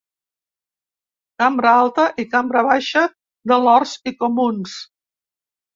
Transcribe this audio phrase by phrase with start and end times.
[1.43, 3.07] Cambra alta i Cambra baixa
[3.53, 4.81] de Lords i Comuns